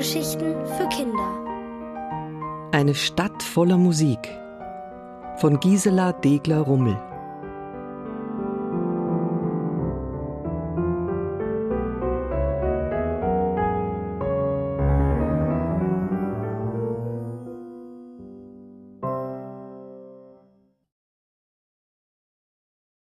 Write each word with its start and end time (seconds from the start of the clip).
Hörgeschichten 0.00 0.54
für 0.78 0.88
Kinder. 0.88 2.70
Eine 2.72 2.94
Stadt 2.94 3.42
voller 3.42 3.76
Musik 3.76 4.34
von 5.36 5.60
Gisela 5.60 6.12
Degler-Rummel. 6.12 6.96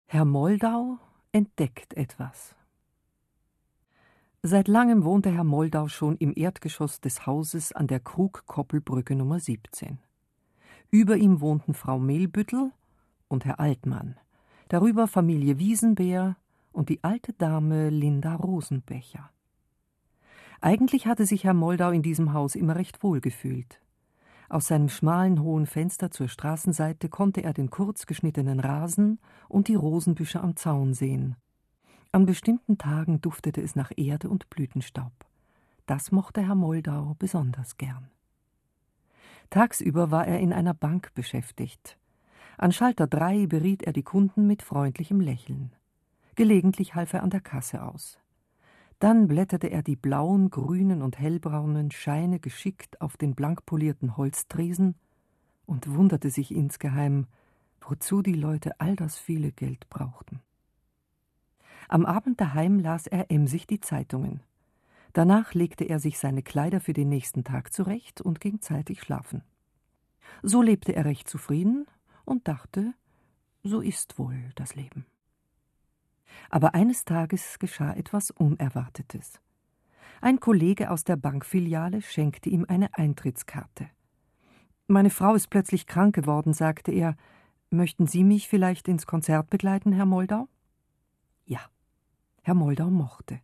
Herr 0.08 0.24
Moldau 0.24 1.00
entdeckt 1.34 1.98
etwas. 1.98 2.56
Seit 4.48 4.68
langem 4.68 5.04
wohnte 5.04 5.32
Herr 5.32 5.44
Moldau 5.44 5.88
schon 5.88 6.18
im 6.18 6.32
Erdgeschoss 6.36 7.02
des 7.02 7.26
Hauses 7.26 7.72
an 7.72 7.88
der 7.88 8.00
Krugkoppelbrücke 8.00 9.16
Nummer 9.16 9.40
17. 9.40 9.98
Über 10.92 11.18
ihm 11.18 11.42
wohnten 11.42 11.74
Frau 11.74 11.98
Mehlbüttel 11.98 12.72
und 13.28 13.44
Herr 13.46 13.60
Altmann, 13.60 14.18
darüber 14.68 15.08
Familie 15.08 15.58
Wiesenbär 15.58 16.38
und 16.74 16.90
die 16.90 17.04
alte 17.04 17.34
Dame 17.34 17.90
Linda 17.90 18.36
Rosenbecher. 18.36 19.32
Eigentlich 20.62 21.08
hatte 21.08 21.26
sich 21.26 21.44
Herr 21.44 21.56
Moldau 21.56 21.90
in 21.90 22.04
diesem 22.04 22.32
Haus 22.32 22.54
immer 22.54 22.76
recht 22.76 23.02
wohl 23.02 23.22
gefühlt. 23.22 23.82
Aus 24.48 24.68
seinem 24.68 24.90
schmalen 24.90 25.42
hohen 25.42 25.66
Fenster 25.66 26.12
zur 26.12 26.28
Straßenseite 26.28 27.10
konnte 27.10 27.42
er 27.42 27.54
den 27.54 27.72
kurz 27.72 28.06
geschnittenen 28.06 28.60
Rasen 28.60 29.18
und 29.50 29.70
die 29.70 29.74
Rosenbüsche 29.74 30.40
am 30.40 30.56
Zaun 30.56 30.94
sehen. 30.94 31.36
An 32.16 32.26
bestimmten 32.26 32.78
Tagen 32.78 33.20
duftete 33.20 33.62
es 33.62 33.76
nach 33.76 33.92
Erde 33.98 34.30
und 34.30 34.50
Blütenstaub. 34.50 35.12
Das 35.86 36.14
mochte 36.14 36.48
Herr 36.48 36.56
Moldau 36.56 37.14
besonders 37.20 37.76
gern. 37.76 38.10
Tagsüber 39.50 40.12
war 40.12 40.26
er 40.26 40.40
in 40.40 40.54
einer 40.54 40.74
Bank 40.74 41.14
beschäftigt. 41.14 41.98
An 42.58 42.72
Schalter 42.72 43.06
3 43.06 43.48
beriet 43.48 43.84
er 43.84 43.92
die 43.92 44.04
Kunden 44.04 44.48
mit 44.48 44.64
freundlichem 44.64 45.20
Lächeln. 45.20 45.74
Gelegentlich 46.36 46.96
half 46.96 47.12
er 47.12 47.22
an 47.22 47.32
der 47.32 47.42
Kasse 47.42 47.84
aus. 47.84 48.18
Dann 49.00 49.28
blätterte 49.28 49.68
er 49.68 49.84
die 49.84 49.98
blauen, 49.98 50.50
grünen 50.50 51.02
und 51.02 51.20
hellbraunen 51.20 51.92
Scheine 51.92 52.40
geschickt 52.40 53.02
auf 53.02 53.18
den 53.18 53.36
blankpolierten 53.36 54.16
Holztresen 54.16 54.96
und 55.66 55.94
wunderte 55.94 56.30
sich 56.30 56.56
insgeheim, 56.56 57.28
wozu 57.82 58.22
die 58.22 58.36
Leute 58.36 58.80
all 58.80 58.96
das 58.96 59.18
viele 59.18 59.52
Geld 59.52 59.90
brauchten. 59.90 60.40
Am 61.88 62.06
Abend 62.06 62.42
daheim 62.42 62.80
las 62.80 63.08
er 63.08 63.30
emsig 63.32 63.68
die 63.68 63.80
Zeitungen. 63.80 64.42
Danach 65.14 65.54
legte 65.54 65.86
er 65.86 66.00
sich 66.00 66.20
seine 66.20 66.44
Kleider 66.44 66.82
für 66.82 66.94
den 66.94 67.10
nächsten 67.10 67.44
Tag 67.44 67.72
zurecht 67.72 68.22
und 68.22 68.42
ging 68.42 68.60
zeitig 68.62 69.02
schlafen. 69.02 69.44
So 70.44 70.62
lebte 70.62 70.96
er 70.96 71.06
recht 71.06 71.30
zufrieden 71.30 71.88
und 72.26 72.48
dachte, 72.48 72.94
so 73.64 73.82
ist 73.82 74.20
wohl 74.20 74.52
das 74.56 74.76
Leben. 74.76 75.06
Aber 76.50 76.76
eines 76.76 77.06
Tages 77.06 77.60
geschah 77.60 77.94
etwas 77.94 78.32
Unerwartetes. 78.32 79.40
Ein 80.22 80.40
Kollege 80.40 80.92
aus 80.92 81.04
der 81.04 81.16
Bankfiliale 81.16 82.02
schenkte 82.02 82.50
ihm 82.50 82.66
eine 82.68 82.94
Eintrittskarte. 82.98 83.90
Meine 84.88 85.10
Frau 85.10 85.34
ist 85.34 85.50
plötzlich 85.50 85.88
krank 85.88 86.16
geworden, 86.16 86.54
sagte 86.54 86.92
er. 86.92 87.16
Möchten 87.72 88.08
Sie 88.08 88.24
mich 88.24 88.48
vielleicht 88.48 88.88
ins 88.88 89.08
Konzert 89.08 89.50
begleiten, 89.50 89.92
Herr 89.92 90.06
Moldau? 90.06 90.48
Ja. 91.46 91.60
Herr 92.46 92.54
Moldau 92.54 92.92
mochte. 92.92 93.40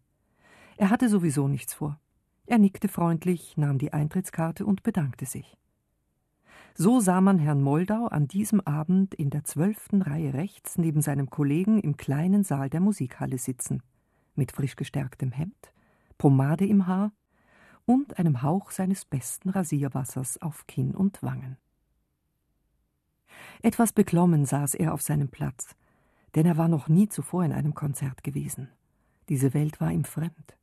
Er 0.78 0.92
hatte 0.92 1.10
sowieso 1.10 1.48
nichts 1.48 1.74
vor. 1.74 2.00
Er 2.46 2.60
nickte 2.60 2.88
freundlich, 2.88 3.58
nahm 3.58 3.80
die 3.80 3.94
Eintrittskarte 3.94 4.64
und 4.64 4.84
bedankte 4.84 5.26
sich. 5.26 5.58
So 6.76 7.00
sah 7.00 7.20
man 7.20 7.40
Herrn 7.40 7.64
Moldau 7.64 8.06
an 8.06 8.28
diesem 8.28 8.62
Abend 8.62 9.16
in 9.16 9.32
der 9.32 9.44
zwölften 9.44 10.04
Reihe 10.04 10.36
rechts 10.36 10.78
neben 10.78 11.02
seinem 11.02 11.32
Kollegen 11.32 11.80
im 11.80 11.98
kleinen 11.98 12.44
Saal 12.44 12.70
der 12.70 12.80
Musikhalle 12.80 13.40
sitzen, 13.40 13.82
mit 14.36 14.52
frisch 14.52 14.76
gestärktem 14.76 15.32
Hemd, 15.32 15.74
Pomade 16.20 16.68
im 16.68 16.86
Haar 16.86 17.12
und 17.88 18.20
einem 18.20 18.44
Hauch 18.44 18.70
seines 18.70 19.06
besten 19.06 19.50
Rasierwassers 19.50 20.40
auf 20.44 20.68
Kinn 20.68 20.94
und 20.94 21.24
Wangen. 21.24 21.58
Etwas 23.64 23.94
beklommen 23.94 24.46
saß 24.46 24.76
er 24.76 24.94
auf 24.94 25.02
seinem 25.02 25.30
Platz, 25.30 25.76
denn 26.36 26.46
er 26.46 26.58
war 26.58 26.68
noch 26.68 26.88
nie 26.88 27.10
zuvor 27.10 27.44
in 27.44 27.52
einem 27.52 27.74
Konzert 27.74 28.24
gewesen. 28.24 28.70
Diese 29.30 29.54
Welt 29.54 29.80
war 29.80 29.92
ihm 29.92 30.04
fremd. 30.04 30.58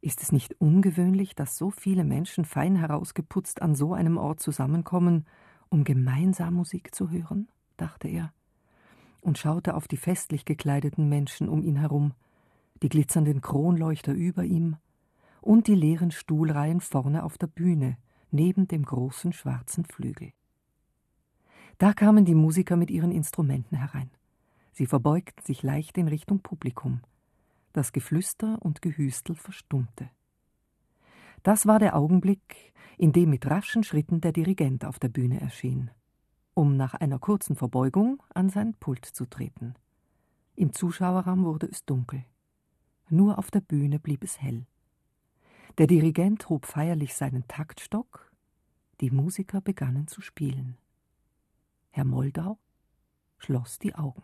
Ist 0.00 0.22
es 0.22 0.32
nicht 0.32 0.60
ungewöhnlich, 0.60 1.34
dass 1.34 1.56
so 1.56 1.70
viele 1.70 2.04
Menschen 2.04 2.44
fein 2.44 2.76
herausgeputzt 2.76 3.62
an 3.62 3.74
so 3.74 3.94
einem 3.94 4.18
Ort 4.18 4.40
zusammenkommen, 4.40 5.26
um 5.68 5.84
gemeinsam 5.84 6.54
Musik 6.54 6.94
zu 6.94 7.10
hören? 7.10 7.48
dachte 7.76 8.08
er 8.08 8.32
und 9.20 9.38
schaute 9.38 9.74
auf 9.74 9.88
die 9.88 9.96
festlich 9.96 10.44
gekleideten 10.44 11.08
Menschen 11.08 11.48
um 11.48 11.62
ihn 11.62 11.76
herum, 11.76 12.14
die 12.82 12.88
glitzernden 12.88 13.40
Kronleuchter 13.40 14.12
über 14.12 14.44
ihm 14.44 14.76
und 15.40 15.66
die 15.66 15.74
leeren 15.74 16.12
Stuhlreihen 16.12 16.80
vorne 16.80 17.24
auf 17.24 17.36
der 17.36 17.48
Bühne, 17.48 17.96
neben 18.30 18.68
dem 18.68 18.84
großen 18.84 19.32
schwarzen 19.32 19.84
Flügel. 19.84 20.32
Da 21.78 21.92
kamen 21.92 22.24
die 22.24 22.36
Musiker 22.36 22.76
mit 22.76 22.90
ihren 22.90 23.10
Instrumenten 23.10 23.76
herein. 23.76 24.10
Sie 24.72 24.86
verbeugten 24.86 25.44
sich 25.44 25.62
leicht 25.62 25.98
in 25.98 26.06
Richtung 26.06 26.40
Publikum 26.40 27.00
das 27.76 27.92
Geflüster 27.92 28.58
und 28.62 28.80
Gehüstel 28.80 29.36
verstummte. 29.36 30.10
Das 31.42 31.66
war 31.66 31.78
der 31.78 31.94
Augenblick, 31.94 32.72
in 32.96 33.12
dem 33.12 33.30
mit 33.30 33.46
raschen 33.46 33.84
Schritten 33.84 34.22
der 34.22 34.32
Dirigent 34.32 34.84
auf 34.86 34.98
der 34.98 35.10
Bühne 35.10 35.40
erschien, 35.40 35.90
um 36.54 36.76
nach 36.76 36.94
einer 36.94 37.18
kurzen 37.18 37.54
Verbeugung 37.54 38.22
an 38.34 38.48
sein 38.48 38.74
Pult 38.74 39.04
zu 39.04 39.26
treten. 39.26 39.74
Im 40.54 40.72
Zuschauerraum 40.72 41.44
wurde 41.44 41.66
es 41.66 41.84
dunkel. 41.84 42.24
Nur 43.10 43.38
auf 43.38 43.50
der 43.50 43.60
Bühne 43.60 43.98
blieb 43.98 44.24
es 44.24 44.40
hell. 44.40 44.66
Der 45.76 45.86
Dirigent 45.86 46.48
hob 46.48 46.64
feierlich 46.64 47.14
seinen 47.14 47.46
Taktstock, 47.46 48.32
die 49.02 49.10
Musiker 49.10 49.60
begannen 49.60 50.08
zu 50.08 50.22
spielen. 50.22 50.78
Herr 51.90 52.04
Moldau 52.04 52.58
schloss 53.36 53.78
die 53.78 53.94
Augen 53.94 54.22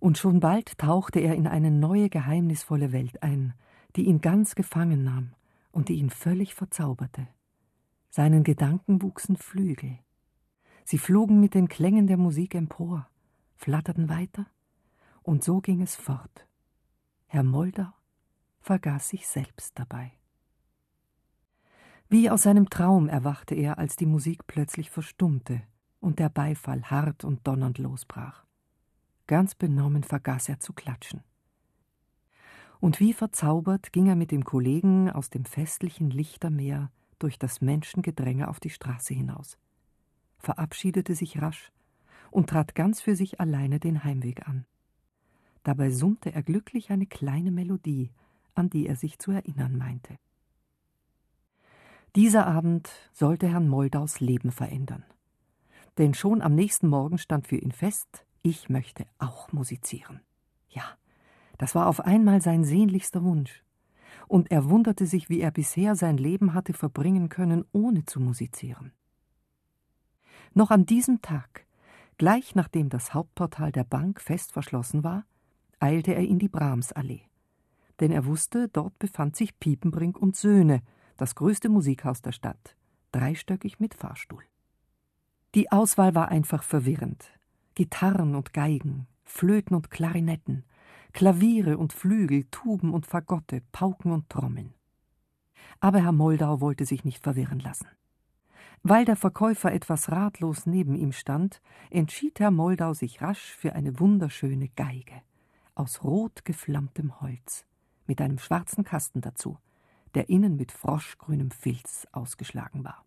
und 0.00 0.18
schon 0.18 0.40
bald 0.40 0.78
tauchte 0.78 1.20
er 1.20 1.34
in 1.34 1.46
eine 1.46 1.70
neue 1.70 2.08
geheimnisvolle 2.08 2.92
Welt 2.92 3.22
ein, 3.22 3.54
die 3.96 4.04
ihn 4.04 4.20
ganz 4.20 4.54
gefangen 4.54 5.04
nahm 5.04 5.34
und 5.72 5.88
die 5.88 5.94
ihn 5.94 6.10
völlig 6.10 6.54
verzauberte. 6.54 7.26
Seinen 8.10 8.44
Gedanken 8.44 9.02
wuchsen 9.02 9.36
Flügel. 9.36 9.98
Sie 10.84 10.98
flogen 10.98 11.40
mit 11.40 11.54
den 11.54 11.68
Klängen 11.68 12.06
der 12.06 12.16
Musik 12.16 12.54
empor, 12.54 13.08
flatterten 13.56 14.08
weiter, 14.08 14.46
und 15.22 15.44
so 15.44 15.60
ging 15.60 15.82
es 15.82 15.94
fort. 15.94 16.46
Herr 17.26 17.42
Moldau 17.42 17.92
vergaß 18.60 19.10
sich 19.10 19.26
selbst 19.26 19.78
dabei. 19.78 20.12
Wie 22.08 22.30
aus 22.30 22.46
einem 22.46 22.70
Traum 22.70 23.08
erwachte 23.08 23.54
er, 23.54 23.78
als 23.78 23.96
die 23.96 24.06
Musik 24.06 24.46
plötzlich 24.46 24.88
verstummte 24.90 25.60
und 26.00 26.18
der 26.18 26.30
Beifall 26.30 26.82
hart 26.84 27.24
und 27.24 27.46
donnernd 27.46 27.76
losbrach. 27.76 28.47
Ganz 29.28 29.54
benommen 29.54 30.02
vergaß 30.02 30.48
er 30.48 30.58
zu 30.58 30.72
klatschen. 30.72 31.22
Und 32.80 32.98
wie 32.98 33.12
verzaubert 33.12 33.92
ging 33.92 34.06
er 34.06 34.16
mit 34.16 34.30
dem 34.30 34.44
Kollegen 34.44 35.10
aus 35.10 35.30
dem 35.30 35.44
festlichen 35.44 36.10
Lichtermeer 36.10 36.90
durch 37.18 37.38
das 37.38 37.60
Menschengedränge 37.60 38.48
auf 38.48 38.58
die 38.58 38.70
Straße 38.70 39.12
hinaus, 39.12 39.58
verabschiedete 40.38 41.14
sich 41.14 41.42
rasch 41.42 41.70
und 42.30 42.48
trat 42.48 42.74
ganz 42.74 43.00
für 43.00 43.16
sich 43.16 43.38
alleine 43.38 43.78
den 43.78 44.02
Heimweg 44.02 44.48
an. 44.48 44.64
Dabei 45.62 45.90
summte 45.90 46.32
er 46.32 46.42
glücklich 46.42 46.90
eine 46.90 47.06
kleine 47.06 47.50
Melodie, 47.50 48.10
an 48.54 48.70
die 48.70 48.86
er 48.86 48.96
sich 48.96 49.18
zu 49.18 49.30
erinnern 49.30 49.76
meinte. 49.76 50.18
Dieser 52.16 52.46
Abend 52.46 52.88
sollte 53.12 53.48
Herrn 53.48 53.68
Moldaus 53.68 54.20
Leben 54.20 54.52
verändern. 54.52 55.04
Denn 55.98 56.14
schon 56.14 56.40
am 56.40 56.54
nächsten 56.54 56.88
Morgen 56.88 57.18
stand 57.18 57.46
für 57.46 57.56
ihn 57.56 57.72
fest, 57.72 58.24
ich 58.48 58.70
möchte 58.70 59.04
auch 59.18 59.52
musizieren. 59.52 60.20
Ja, 60.70 60.84
das 61.58 61.74
war 61.74 61.86
auf 61.86 62.00
einmal 62.00 62.40
sein 62.40 62.64
sehnlichster 62.64 63.22
Wunsch. 63.22 63.62
Und 64.26 64.50
er 64.50 64.70
wunderte 64.70 65.06
sich, 65.06 65.28
wie 65.28 65.40
er 65.40 65.50
bisher 65.50 65.96
sein 65.96 66.16
Leben 66.16 66.54
hatte 66.54 66.72
verbringen 66.72 67.28
können, 67.28 67.64
ohne 67.72 68.06
zu 68.06 68.20
musizieren. 68.20 68.92
Noch 70.54 70.70
an 70.70 70.86
diesem 70.86 71.20
Tag, 71.20 71.66
gleich 72.16 72.54
nachdem 72.54 72.88
das 72.88 73.12
Hauptportal 73.12 73.70
der 73.70 73.84
Bank 73.84 74.20
fest 74.20 74.52
verschlossen 74.52 75.04
war, 75.04 75.26
eilte 75.78 76.14
er 76.14 76.26
in 76.26 76.38
die 76.38 76.48
Brahmsallee. 76.48 77.28
Denn 78.00 78.12
er 78.12 78.24
wusste, 78.24 78.68
dort 78.68 78.98
befand 78.98 79.36
sich 79.36 79.58
Piepenbrink 79.58 80.16
und 80.18 80.36
Söhne, 80.36 80.82
das 81.18 81.34
größte 81.34 81.68
Musikhaus 81.68 82.22
der 82.22 82.32
Stadt, 82.32 82.76
dreistöckig 83.12 83.78
mit 83.78 83.94
Fahrstuhl. 83.94 84.44
Die 85.54 85.70
Auswahl 85.70 86.14
war 86.14 86.28
einfach 86.28 86.62
verwirrend. 86.62 87.37
Gitarren 87.78 88.34
und 88.34 88.52
Geigen, 88.52 89.06
Flöten 89.22 89.76
und 89.76 89.88
Klarinetten, 89.88 90.64
Klaviere 91.12 91.78
und 91.78 91.92
Flügel, 91.92 92.42
Tuben 92.50 92.92
und 92.92 93.06
Fagotte, 93.06 93.62
Pauken 93.70 94.10
und 94.10 94.28
Trommeln. 94.28 94.74
Aber 95.78 96.00
Herr 96.00 96.10
Moldau 96.10 96.60
wollte 96.60 96.84
sich 96.84 97.04
nicht 97.04 97.22
verwirren 97.22 97.60
lassen. 97.60 97.86
Weil 98.82 99.04
der 99.04 99.14
Verkäufer 99.14 99.72
etwas 99.72 100.10
ratlos 100.10 100.66
neben 100.66 100.96
ihm 100.96 101.12
stand, 101.12 101.62
entschied 101.88 102.40
Herr 102.40 102.50
Moldau 102.50 102.94
sich 102.94 103.22
rasch 103.22 103.54
für 103.54 103.74
eine 103.74 104.00
wunderschöne 104.00 104.70
Geige 104.70 105.22
aus 105.76 106.02
rot 106.02 106.44
geflammtem 106.44 107.20
Holz 107.20 107.64
mit 108.08 108.20
einem 108.20 108.40
schwarzen 108.40 108.82
Kasten 108.82 109.20
dazu, 109.20 109.56
der 110.16 110.28
innen 110.28 110.56
mit 110.56 110.72
froschgrünem 110.72 111.52
Filz 111.52 112.08
ausgeschlagen 112.10 112.82
war. 112.82 113.04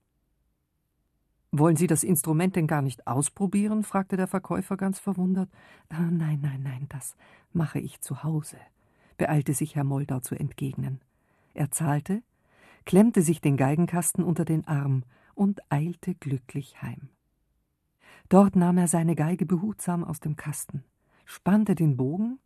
Wollen 1.52 1.76
Sie 1.76 1.88
das 1.88 2.04
Instrument 2.04 2.56
denn 2.56 2.68
gar 2.68 2.82
nicht 2.82 3.08
ausprobieren? 3.08 3.84
fragte 3.84 4.16
der 4.16 4.28
Verkäufer 4.28 4.78
ganz 4.78 5.00
verwundert. 5.00 5.50
Ah, 5.90 6.00
nein, 6.00 6.40
nein, 6.42 6.64
nein, 6.64 6.86
das 6.88 7.16
mache 7.52 7.80
ich 7.80 8.00
zu 8.00 8.24
Hause, 8.24 8.58
beeilte 9.18 9.54
sich 9.54 9.76
Herr 9.76 9.84
Moldau 9.84 10.22
zu 10.22 10.36
entgegnen. 10.36 11.02
Er 11.54 11.70
zahlte, 11.70 12.24
klemmte 12.86 13.22
sich 13.22 13.42
den 13.42 13.58
Geigenkasten 13.58 14.24
unter 14.24 14.46
den 14.46 14.66
Arm 14.66 15.04
und 15.36 15.60
eilte 15.70 16.16
glücklich 16.16 16.82
heim. 16.82 17.10
Dort 18.30 18.56
nahm 18.56 18.78
er 18.78 18.88
seine 18.88 19.16
Geige 19.16 19.46
behutsam 19.46 20.06
aus 20.06 20.22
dem 20.22 20.38
Kasten, 20.38 20.86
spannte 21.26 21.76
den 21.76 21.98
Bogen 21.98 22.40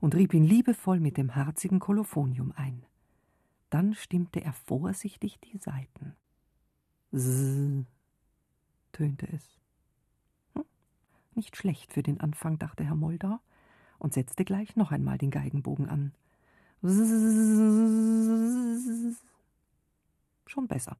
und 0.00 0.16
rieb 0.16 0.34
ihn 0.34 0.42
liebevoll 0.42 0.98
mit 0.98 1.16
dem 1.16 1.36
harzigen 1.36 1.78
Kolophonium 1.78 2.52
ein. 2.56 2.84
Dann 3.70 3.94
stimmte 3.94 4.42
er 4.42 4.52
vorsichtig 4.52 5.38
die 5.40 5.58
Saiten. 5.58 6.16
Zzz, 7.14 7.86
tönte 8.92 9.26
es. 9.32 9.58
Hm, 10.54 10.64
nicht 11.34 11.56
schlecht 11.56 11.92
für 11.92 12.02
den 12.02 12.20
Anfang, 12.20 12.58
dachte 12.58 12.84
Herr 12.84 12.94
Moldau 12.94 13.40
und 13.98 14.14
setzte 14.14 14.44
gleich 14.44 14.76
noch 14.76 14.92
einmal 14.92 15.18
den 15.18 15.30
Geigenbogen 15.30 15.88
an. 15.88 16.12
Schon 20.46 20.68
besser. 20.68 20.96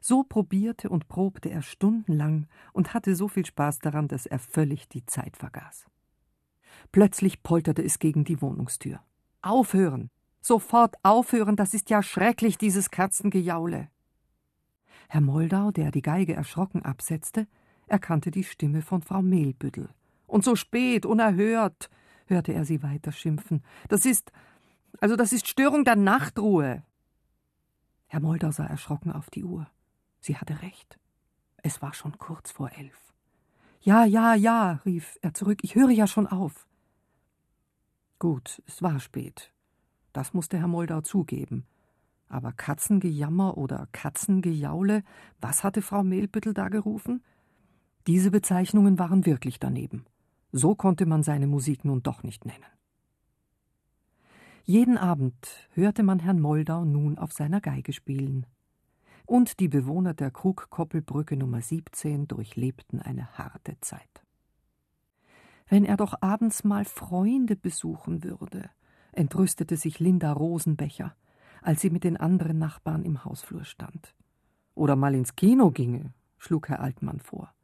So 0.00 0.22
probierte 0.22 0.90
und 0.90 1.08
probte 1.08 1.48
er 1.48 1.62
stundenlang 1.62 2.46
und 2.72 2.94
hatte 2.94 3.16
so 3.16 3.26
viel 3.26 3.46
Spaß 3.46 3.78
daran, 3.80 4.06
dass 4.06 4.26
er 4.26 4.38
völlig 4.38 4.88
die 4.88 5.06
Zeit 5.06 5.36
vergaß. 5.36 5.86
Plötzlich 6.92 7.42
polterte 7.42 7.82
es 7.82 7.98
gegen 7.98 8.24
die 8.24 8.40
Wohnungstür. 8.40 9.00
Aufhören! 9.42 10.10
Sofort 10.40 10.96
aufhören, 11.02 11.56
das 11.56 11.72
ist 11.72 11.88
ja 11.88 12.02
schrecklich, 12.02 12.58
dieses 12.58 12.90
Katzengejaule. 12.90 13.88
Herr 15.08 15.20
Moldau, 15.20 15.70
der 15.70 15.90
die 15.90 16.02
Geige 16.02 16.34
erschrocken 16.34 16.82
absetzte, 16.82 17.46
erkannte 17.86 18.30
die 18.30 18.44
Stimme 18.44 18.82
von 18.82 19.02
Frau 19.02 19.22
Mehlbüttel. 19.22 19.88
Und 20.26 20.44
so 20.44 20.56
spät, 20.56 21.06
unerhört, 21.06 21.90
hörte 22.26 22.52
er 22.52 22.64
sie 22.64 22.82
weiter 22.82 23.12
schimpfen. 23.12 23.62
Das 23.88 24.06
ist, 24.06 24.32
also 25.00 25.16
das 25.16 25.32
ist 25.32 25.46
Störung 25.46 25.84
der 25.84 25.96
Nachtruhe. 25.96 26.82
Herr 28.06 28.20
Moldau 28.20 28.50
sah 28.50 28.66
erschrocken 28.66 29.12
auf 29.12 29.30
die 29.30 29.44
Uhr. 29.44 29.66
Sie 30.20 30.36
hatte 30.36 30.62
recht. 30.62 30.98
Es 31.62 31.82
war 31.82 31.94
schon 31.94 32.18
kurz 32.18 32.50
vor 32.50 32.70
elf. 32.72 33.12
Ja, 33.80 34.04
ja, 34.04 34.34
ja, 34.34 34.80
rief 34.86 35.18
er 35.20 35.34
zurück, 35.34 35.58
ich 35.62 35.74
höre 35.74 35.90
ja 35.90 36.06
schon 36.06 36.26
auf. 36.26 36.66
Gut, 38.18 38.62
es 38.66 38.82
war 38.82 38.98
spät. 39.00 39.52
Das 40.12 40.32
musste 40.32 40.58
Herr 40.58 40.68
Moldau 40.68 41.02
zugeben. 41.02 41.66
Aber 42.28 42.52
Katzengejammer 42.52 43.56
oder 43.56 43.88
Katzengejaule, 43.92 45.02
was 45.40 45.62
hatte 45.62 45.82
Frau 45.82 46.02
Mehlbüttel 46.02 46.54
da 46.54 46.68
gerufen? 46.68 47.22
Diese 48.06 48.30
Bezeichnungen 48.30 48.98
waren 48.98 49.26
wirklich 49.26 49.58
daneben. 49.58 50.04
So 50.52 50.74
konnte 50.74 51.06
man 51.06 51.22
seine 51.22 51.46
Musik 51.46 51.84
nun 51.84 52.02
doch 52.02 52.22
nicht 52.22 52.44
nennen. 52.44 52.64
Jeden 54.64 54.96
Abend 54.96 55.68
hörte 55.72 56.02
man 56.02 56.20
Herrn 56.20 56.40
Moldau 56.40 56.84
nun 56.84 57.18
auf 57.18 57.32
seiner 57.32 57.60
Geige 57.60 57.92
spielen. 57.92 58.46
Und 59.26 59.60
die 59.60 59.68
Bewohner 59.68 60.14
der 60.14 60.30
Krugkoppelbrücke 60.30 61.36
Nummer 61.36 61.60
17 61.60 62.28
durchlebten 62.28 63.00
eine 63.00 63.36
harte 63.38 63.78
Zeit. 63.80 64.24
Wenn 65.66 65.84
er 65.84 65.96
doch 65.96 66.14
abends 66.20 66.64
mal 66.64 66.84
Freunde 66.84 67.56
besuchen 67.56 68.22
würde, 68.22 68.70
entrüstete 69.12 69.76
sich 69.76 69.98
Linda 69.98 70.32
Rosenbecher, 70.32 71.14
als 71.64 71.80
sie 71.80 71.90
mit 71.90 72.04
den 72.04 72.18
anderen 72.18 72.58
Nachbarn 72.58 73.04
im 73.04 73.24
Hausflur 73.24 73.64
stand. 73.64 74.14
Oder 74.74 74.96
mal 74.96 75.14
ins 75.14 75.34
Kino 75.34 75.70
ginge, 75.70 76.12
schlug 76.36 76.68
Herr 76.68 76.80
Altmann 76.80 77.20
vor. 77.20 77.54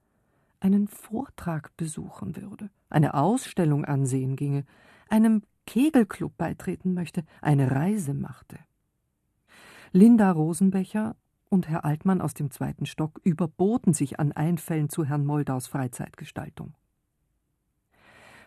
Einen 0.59 0.89
Vortrag 0.89 1.77
besuchen 1.77 2.35
würde, 2.37 2.71
eine 2.89 3.15
Ausstellung 3.15 3.85
ansehen 3.85 4.37
ginge, 4.37 4.65
einem 5.09 5.43
Kegelclub 5.67 6.37
beitreten 6.37 6.95
möchte, 6.95 7.25
eine 7.43 7.71
Reise 7.71 8.15
machte. 8.15 8.59
Linda 9.93 10.31
Rosenbecher 10.31 11.15
und 11.51 11.69
Herr 11.69 11.85
Altmann 11.85 12.23
aus 12.23 12.33
dem 12.33 12.51
zweiten 12.51 12.87
Stock 12.87 13.21
überboten 13.23 13.93
sich 13.93 14.19
an 14.19 14.33
Einfällen 14.33 14.89
zu 14.89 15.05
Herrn 15.05 15.27
Moldaus 15.27 15.67
Freizeitgestaltung. 15.67 16.75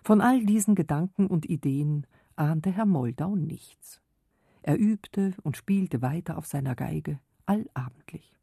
Von 0.04 0.20
all 0.20 0.46
diesen 0.46 0.74
Gedanken 0.74 1.28
und 1.28 1.46
Ideen 1.46 2.08
ahnte 2.36 2.72
Herr 2.72 2.86
Moldau 2.86 3.36
nichts. 3.36 4.03
Er 4.64 4.80
übte 4.80 5.34
und 5.44 5.58
spielte 5.58 6.02
weiter 6.02 6.38
auf 6.38 6.46
seiner 6.46 6.74
Geige, 6.74 7.20
allabendlich. 7.46 8.40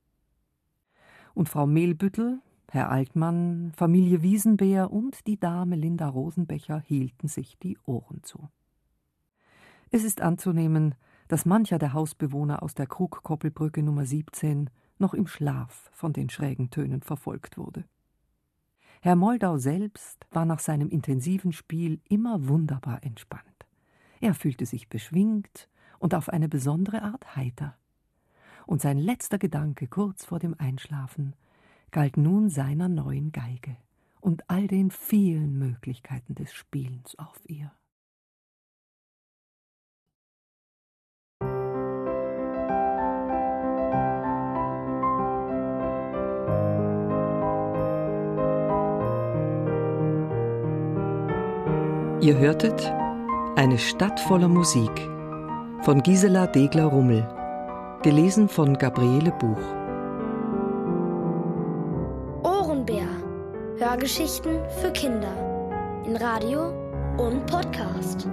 Und 1.33 1.49
Frau 1.49 1.67
Mehlbüttel, 1.67 2.41
Herr 2.71 2.91
Altmann, 2.91 3.73
Familie 3.75 4.23
Wiesenbeer 4.23 4.93
und 4.93 5.27
die 5.27 5.41
Dame 5.41 5.77
Linda 5.77 6.09
Rosenbecher 6.09 6.81
hielten 6.81 7.27
sich 7.27 7.59
die 7.59 7.79
Ohren 7.87 8.23
zu. 8.23 8.51
Es 9.91 10.05
ist 10.05 10.21
anzunehmen, 10.21 10.95
dass 11.27 11.47
mancher 11.47 11.79
der 11.79 11.95
Hausbewohner 11.95 12.63
aus 12.63 12.75
der 12.75 12.87
Krugkoppelbrücke 12.87 13.83
Nummer 13.83 14.05
17 14.05 14.69
noch 14.99 15.15
im 15.15 15.27
Schlaf 15.27 15.91
von 15.95 16.13
den 16.13 16.29
schrägen 16.29 16.69
Tönen 16.69 17.01
verfolgt 17.01 17.57
wurde. 17.57 17.87
Herr 19.01 19.17
Moldau 19.17 19.57
selbst 19.57 20.27
war 20.31 20.45
nach 20.45 20.59
seinem 20.59 20.91
intensiven 20.91 21.53
Spiel 21.53 22.01
immer 22.11 22.47
wunderbar 22.47 23.03
entspannt. 23.03 23.45
Er 24.21 24.35
fühlte 24.35 24.67
sich 24.67 24.91
beschwingt 24.91 25.71
und 26.01 26.15
auf 26.15 26.29
eine 26.29 26.49
besondere 26.49 27.03
Art 27.03 27.37
heiter. 27.37 27.77
Und 28.67 28.83
sein 28.83 28.99
letzter 28.99 29.39
Gedanke 29.39 29.87
kurz 29.87 30.25
vor 30.25 30.41
dem 30.41 30.57
Einschlafen 30.59 31.35
galt 31.93 32.17
nun 32.17 32.51
seiner 32.51 32.89
neuen 32.89 33.31
Geige 33.31 33.77
und 34.21 34.49
all 34.51 34.67
den 34.67 34.91
vielen 34.91 35.59
Möglichkeiten 35.59 36.35
des 36.35 36.53
Spielens 36.53 37.17
auf 37.19 37.41
ihr. 37.47 37.71
Ihr 52.23 52.37
hörtet 52.37 52.93
Eine 53.57 53.79
Stadt 53.79 54.21
voller 54.21 54.49
Musik 54.49 55.11
von 55.83 56.03
Gisela 56.03 56.47
Degler-Rummel. 56.47 57.27
Gelesen 58.03 58.49
von 58.49 58.77
Gabriele 58.77 59.33
Buch. 59.33 59.59
Ohrenbär. 62.43 63.09
Hörgeschichten 63.79 64.61
für 64.81 64.91
Kinder. 64.93 65.33
In 66.05 66.17
Radio 66.17 66.73
und 67.17 67.47
Podcast. 67.47 68.29